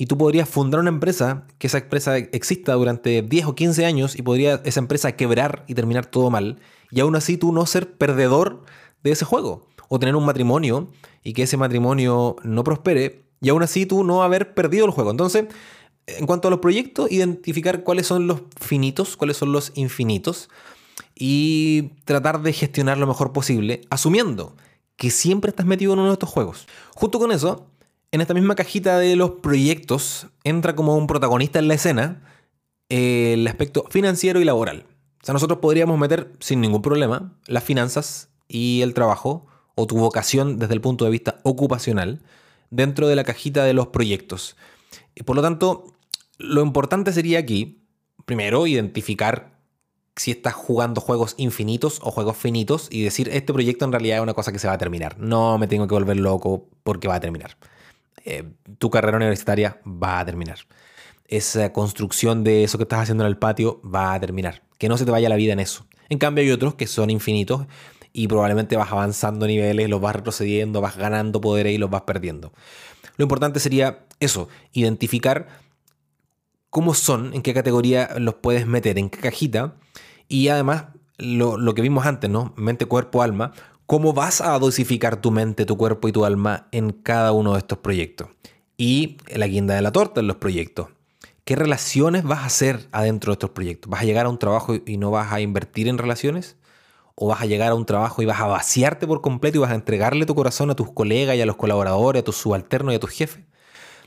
[0.00, 4.18] y tú podrías fundar una empresa, que esa empresa exista durante 10 o 15 años
[4.18, 6.58] y podría esa empresa quebrar y terminar todo mal,
[6.90, 8.64] y aún así tú no ser perdedor
[9.02, 9.66] de ese juego.
[9.90, 10.88] O tener un matrimonio
[11.22, 15.10] y que ese matrimonio no prospere y aún así tú no haber perdido el juego.
[15.10, 15.48] Entonces,
[16.06, 20.48] en cuanto a los proyectos, identificar cuáles son los finitos, cuáles son los infinitos
[21.14, 24.56] y tratar de gestionar lo mejor posible, asumiendo
[24.96, 26.66] que siempre estás metido en uno de estos juegos.
[26.94, 27.69] Junto con eso,
[28.12, 32.22] en esta misma cajita de los proyectos entra como un protagonista en la escena
[32.88, 34.84] el aspecto financiero y laboral.
[35.22, 39.46] O sea, nosotros podríamos meter sin ningún problema las finanzas y el trabajo
[39.76, 42.22] o tu vocación desde el punto de vista ocupacional
[42.70, 44.56] dentro de la cajita de los proyectos.
[45.14, 45.94] Y por lo tanto,
[46.38, 47.84] lo importante sería aquí,
[48.24, 49.60] primero, identificar
[50.16, 54.22] si estás jugando juegos infinitos o juegos finitos y decir, este proyecto en realidad es
[54.22, 55.18] una cosa que se va a terminar.
[55.18, 57.56] No me tengo que volver loco porque va a terminar.
[58.24, 58.44] Eh,
[58.78, 60.58] tu carrera universitaria va a terminar.
[61.26, 64.62] Esa construcción de eso que estás haciendo en el patio va a terminar.
[64.78, 65.86] Que no se te vaya la vida en eso.
[66.08, 67.66] En cambio hay otros que son infinitos
[68.12, 72.52] y probablemente vas avanzando niveles, los vas retrocediendo, vas ganando poderes y los vas perdiendo.
[73.16, 75.48] Lo importante sería eso, identificar
[76.70, 79.76] cómo son, en qué categoría los puedes meter, en qué cajita
[80.28, 80.86] y además
[81.18, 82.54] lo, lo que vimos antes, ¿no?
[82.56, 83.52] Mente, cuerpo, alma,
[83.90, 87.58] cómo vas a dosificar tu mente, tu cuerpo y tu alma en cada uno de
[87.58, 88.28] estos proyectos.
[88.76, 90.90] Y la guinda de la torta en los proyectos.
[91.44, 93.90] ¿Qué relaciones vas a hacer adentro de estos proyectos?
[93.90, 96.56] ¿Vas a llegar a un trabajo y no vas a invertir en relaciones?
[97.16, 99.72] ¿O vas a llegar a un trabajo y vas a vaciarte por completo y vas
[99.72, 102.96] a entregarle tu corazón a tus colegas y a los colaboradores, a tus subalternos y
[102.96, 103.42] a tus jefes?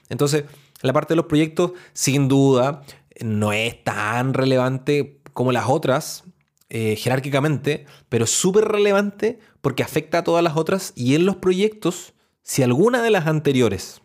[0.07, 0.45] Entonces,
[0.81, 2.83] la parte de los proyectos, sin duda,
[3.19, 6.23] no es tan relevante como las otras,
[6.69, 11.37] eh, jerárquicamente, pero es súper relevante porque afecta a todas las otras y en los
[11.37, 14.01] proyectos, si alguna de las anteriores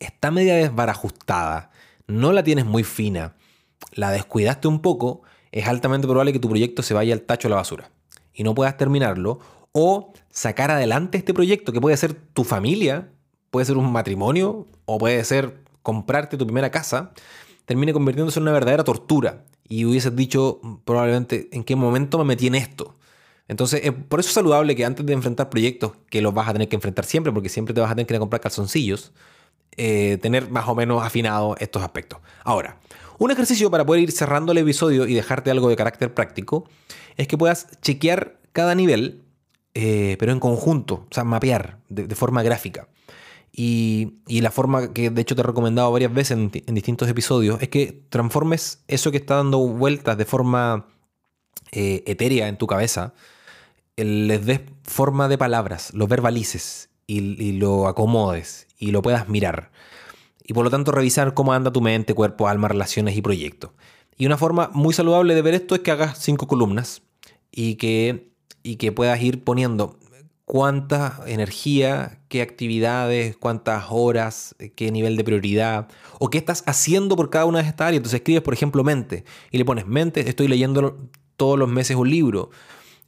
[0.00, 1.70] está media desbarajustada,
[2.08, 3.36] no la tienes muy fina,
[3.92, 7.50] la descuidaste un poco, es altamente probable que tu proyecto se vaya al tacho a
[7.50, 7.92] la basura
[8.34, 9.38] y no puedas terminarlo,
[9.70, 13.08] o sacar adelante este proyecto que puede ser tu familia,
[13.52, 17.12] puede ser un matrimonio, o puede ser comprarte tu primera casa,
[17.66, 22.48] termine convirtiéndose en una verdadera tortura y hubieses dicho probablemente en qué momento me metí
[22.48, 22.96] en esto.
[23.48, 26.68] Entonces, por eso es saludable que antes de enfrentar proyectos, que los vas a tener
[26.68, 29.12] que enfrentar siempre, porque siempre te vas a tener que comprar calzoncillos,
[29.76, 32.20] eh, tener más o menos afinado estos aspectos.
[32.44, 32.78] Ahora,
[33.18, 36.68] un ejercicio para poder ir cerrando el episodio y dejarte algo de carácter práctico
[37.16, 39.22] es que puedas chequear cada nivel,
[39.74, 42.88] eh, pero en conjunto, o sea, mapear de forma gráfica.
[43.54, 47.68] Y, la forma que de hecho te he recomendado varias veces en, distintos episodios es
[47.68, 50.86] que transformes eso que está dando vueltas de forma
[51.72, 53.14] eh, etérea en tu cabeza,
[53.96, 59.70] les des forma de palabras, lo verbalices y, lo acomodes y lo puedas mirar.
[60.44, 63.70] Y por lo tanto revisar cómo anda tu mente, cuerpo, alma, relaciones y proyectos.
[64.16, 67.02] Y una forma muy saludable de ver esto es que hagas cinco columnas
[67.50, 68.32] y que,
[68.62, 69.98] y que puedas ir poniendo
[70.44, 77.30] cuánta energía, qué actividades, cuántas horas, qué nivel de prioridad, o qué estás haciendo por
[77.30, 78.00] cada una de estas áreas.
[78.00, 81.08] Entonces escribes, por ejemplo, mente, y le pones mente, estoy leyendo
[81.42, 82.50] todos los meses un libro,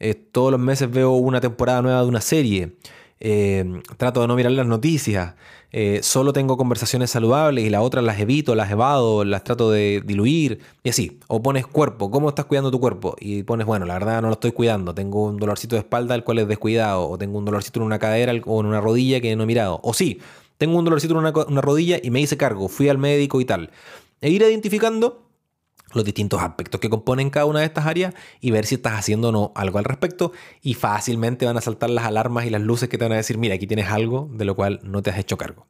[0.00, 2.72] eh, todos los meses veo una temporada nueva de una serie,
[3.20, 5.34] eh, trato de no mirar las noticias,
[5.70, 10.02] eh, solo tengo conversaciones saludables y las otras las evito, las evado, las trato de
[10.04, 11.20] diluir y así.
[11.28, 13.14] O pones cuerpo, ¿cómo estás cuidando tu cuerpo?
[13.20, 16.24] Y pones, bueno, la verdad no lo estoy cuidando, tengo un dolorcito de espalda el
[16.24, 19.36] cual es descuidado, o tengo un dolorcito en una cadera o en una rodilla que
[19.36, 19.78] no he mirado.
[19.84, 20.18] O sí,
[20.58, 23.70] tengo un dolorcito en una rodilla y me hice cargo, fui al médico y tal.
[24.20, 25.23] E ir identificando
[25.94, 29.28] los distintos aspectos que componen cada una de estas áreas y ver si estás haciendo
[29.28, 32.88] o no algo al respecto y fácilmente van a saltar las alarmas y las luces
[32.88, 35.18] que te van a decir, mira, aquí tienes algo de lo cual no te has
[35.18, 35.66] hecho cargo.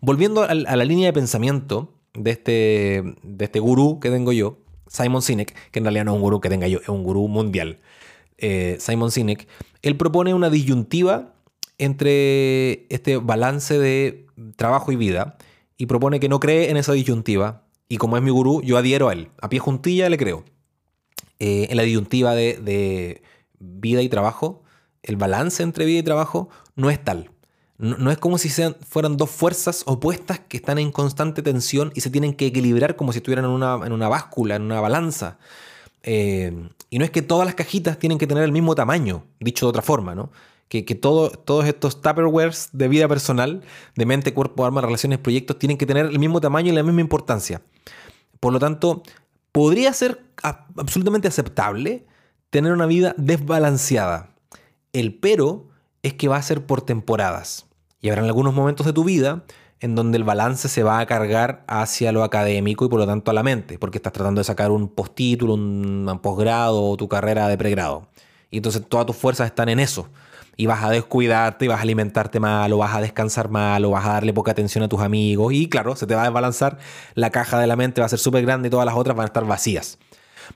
[0.00, 5.22] Volviendo a, la línea de pensamiento de este, de este gurú que tengo yo, Simon
[5.22, 7.78] Sinek, que en realidad no es un gurú que tenga yo, es un gurú mundial,
[8.38, 9.46] eh, Simon Sinek,
[9.82, 11.34] él propone una disyuntiva
[11.78, 15.36] entre este balance de trabajo y vida
[15.76, 19.08] y propone que no cree en esa disyuntiva, y como es mi gurú, yo adhiero
[19.08, 19.30] a él.
[19.42, 20.44] A pie juntilla le creo.
[21.40, 23.20] Eh, en la disyuntiva de,
[23.58, 24.62] vida y trabajo,
[25.02, 27.32] el balance entre vida y trabajo no es tal.
[27.78, 28.48] No, es como si
[28.88, 33.10] fueran dos fuerzas opuestas que están en constante tensión y se tienen que equilibrar como
[33.12, 35.38] si estuvieran en una, una báscula, en una balanza.
[36.04, 39.66] Eh, y no es que todas las cajitas tienen que tener el mismo tamaño, dicho
[39.66, 40.30] de otra forma, ¿no?
[40.70, 43.62] que, todos estos Tupperwares de vida personal,
[43.96, 47.00] de mente, cuerpo, arma, relaciones, proyectos, tienen que tener el mismo tamaño y la misma
[47.00, 47.60] importancia.
[48.40, 49.02] Por lo tanto,
[49.52, 52.06] podría ser absolutamente aceptable
[52.50, 54.30] tener una vida desbalanceada.
[54.92, 55.68] El pero
[56.02, 57.66] es que va a ser por temporadas.
[58.00, 59.44] Y habrá algunos momentos de tu vida
[59.80, 63.30] en donde el balance se va a cargar hacia lo académico y por lo tanto
[63.30, 67.48] a la mente, porque estás tratando de sacar un postítulo, un posgrado o tu carrera
[67.48, 68.08] de pregrado
[68.50, 70.08] Y entonces todas tus fuerzas están en eso.
[70.60, 73.90] Y vas a descuidarte, y vas a alimentarte mal, o vas a descansar mal, o
[73.92, 75.54] vas a darle poca atención a tus amigos.
[75.54, 76.76] Y claro, se te va a desbalanzar,
[77.14, 79.24] la caja de la mente va a ser súper grande y todas las otras van
[79.24, 79.98] a estar vacías.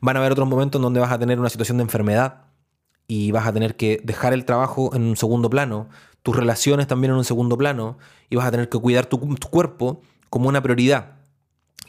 [0.03, 2.43] Van a haber otros momentos en donde vas a tener una situación de enfermedad
[3.07, 5.89] y vas a tener que dejar el trabajo en un segundo plano,
[6.23, 7.97] tus relaciones también en un segundo plano,
[8.29, 9.19] y vas a tener que cuidar tu,
[9.51, 11.13] cuerpo como una prioridad.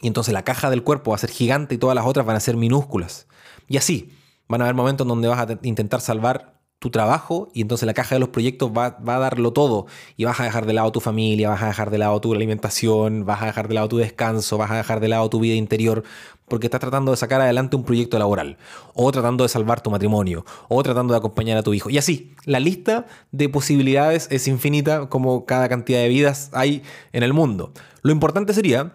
[0.00, 2.36] Y entonces la caja del cuerpo va a ser gigante y todas las otras van
[2.36, 3.26] a ser minúsculas.
[3.68, 4.10] Y así,
[4.48, 7.94] van a haber momentos en donde vas a intentar salvar tu trabajo y entonces la
[7.94, 10.92] caja de los proyectos va, va, a darlo todo y vas a dejar de lado
[10.92, 13.96] tu familia, vas a dejar de lado tu alimentación, vas a dejar de lado tu
[13.96, 16.04] descanso, vas a dejar de lado tu vida interior
[16.48, 18.58] porque estás tratando de sacar adelante un proyecto laboral
[18.94, 21.90] o tratando de salvar tu matrimonio o tratando de acompañar a tu hijo.
[21.90, 27.22] Y así, la lista de posibilidades es infinita como cada cantidad de vidas hay en
[27.22, 27.72] el mundo.
[28.02, 28.94] Lo importante sería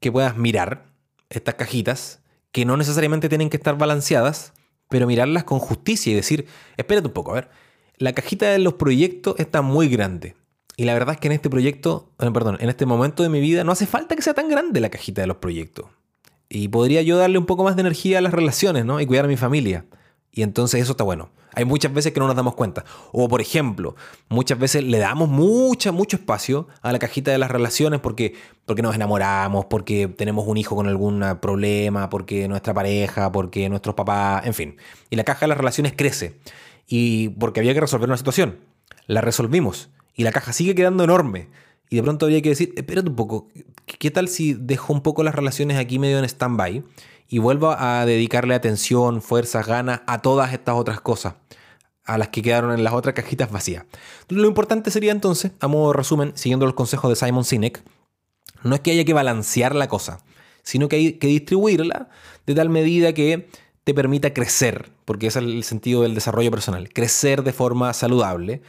[0.00, 0.86] que puedas mirar
[1.30, 2.20] estas cajitas
[2.52, 4.54] que no necesariamente tienen que estar balanceadas,
[4.88, 7.50] pero mirarlas con justicia y decir, espérate un poco, a ver,
[7.96, 10.36] la cajita de los proyectos está muy grande.
[10.76, 13.40] Y la verdad es que en este proyecto, eh, perdón, en este momento de mi
[13.40, 15.86] vida no hace falta que sea tan grande la cajita de los proyectos.
[16.48, 19.00] Y podría yo darle un poco más de energía a las relaciones, ¿no?
[19.00, 19.86] Y cuidar a mi familia.
[20.32, 21.30] Y entonces eso está bueno.
[21.58, 22.84] Hay muchas veces que no nos damos cuenta.
[23.10, 23.96] O por ejemplo,
[24.28, 28.80] muchas veces le damos mucha, mucho espacio a la cajita de las relaciones porque, porque
[28.80, 34.46] nos enamoramos, porque tenemos un hijo con algún problema, porque nuestra pareja, porque nuestros papás,
[34.46, 34.76] en fin.
[35.10, 36.36] Y la caja de las relaciones crece.
[36.86, 38.58] Y porque había que resolver una situación.
[39.08, 39.88] La resolvimos.
[40.14, 41.48] Y la caja sigue quedando enorme.
[41.90, 43.48] Y de pronto había que decir, espérate un poco,
[43.84, 46.84] ¿qué tal si dejo un poco las relaciones aquí medio en stand-by?
[47.28, 51.34] Y vuelvo a dedicarle atención, fuerzas, ganas a todas estas otras cosas,
[52.04, 53.84] a las que quedaron en las otras cajitas vacías.
[54.28, 57.82] Lo importante sería entonces, a modo de resumen, siguiendo los consejos de Simon Sinek,
[58.62, 60.20] no es que haya que balancear la cosa,
[60.62, 62.08] sino que hay que distribuirla
[62.46, 63.48] de tal medida que
[63.84, 68.62] te permita crecer, porque ese es el sentido del desarrollo personal, crecer de forma saludable,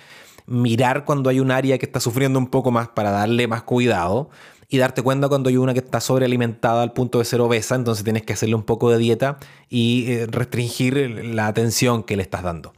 [0.46, 4.30] mirar cuando hay un área que está sufriendo un poco más para darle más cuidado,
[4.70, 8.04] y darte cuenta cuando hay una que está sobrealimentada al punto de ser obesa, entonces
[8.04, 12.44] tienes que hacerle un poco de dieta y eh, restringir la atención que le estás
[12.44, 12.74] dando.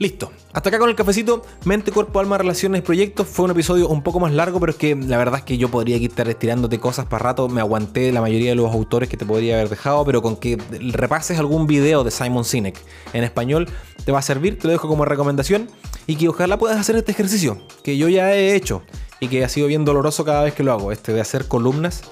[0.00, 0.32] Listo.
[0.54, 1.42] Hasta acá con el cafecito.
[1.66, 3.26] Mente, cuerpo, alma, relaciones, proyectos.
[3.26, 5.70] Fue un episodio un poco más largo, pero es que la verdad es que yo
[5.70, 7.50] podría estar estirándote cosas para rato.
[7.50, 10.56] Me aguanté la mayoría de los autores que te podría haber dejado, pero con que
[10.90, 12.78] repases algún video de Simon Sinek
[13.12, 13.68] en español
[14.02, 14.58] te va a servir.
[14.58, 15.68] Te lo dejo como recomendación
[16.06, 18.80] y que ojalá puedas hacer este ejercicio que yo ya he hecho
[19.20, 22.04] y que ha sido bien doloroso cada vez que lo hago, este de hacer columnas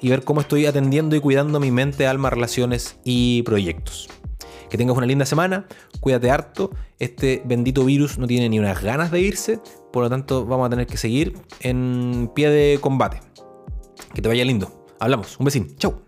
[0.00, 4.08] y ver cómo estoy atendiendo y cuidando mi mente, alma, relaciones y proyectos.
[4.72, 5.66] Que tengas una linda semana,
[6.00, 9.60] cuídate harto, este bendito virus no tiene ni unas ganas de irse,
[9.92, 13.20] por lo tanto vamos a tener que seguir en pie de combate.
[14.14, 14.86] Que te vaya lindo.
[14.98, 16.00] Hablamos, un besín, chau.